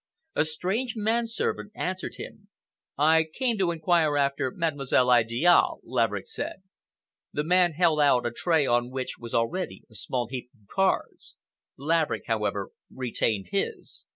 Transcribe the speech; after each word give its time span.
A 0.33 0.45
strange 0.45 0.95
man 0.95 1.27
servant 1.27 1.73
answered 1.75 2.15
him. 2.15 2.47
"I 2.97 3.23
came 3.31 3.59
to 3.59 3.69
inquire 3.69 4.17
after 4.17 4.49
Mademoiselle 4.49 5.11
Idiale," 5.11 5.79
Laverick 5.83 6.25
said. 6.25 6.63
The 7.31 7.43
man 7.43 7.73
held 7.73 7.99
out 7.99 8.25
a 8.25 8.31
tray 8.31 8.65
on 8.65 8.89
which 8.89 9.19
was 9.19 9.35
already 9.35 9.83
a 9.91 9.93
small 9.93 10.27
heap 10.27 10.49
of 10.59 10.67
cards. 10.67 11.35
Laverick, 11.77 12.23
however, 12.25 12.71
retained 12.91 13.49
his. 13.51 14.07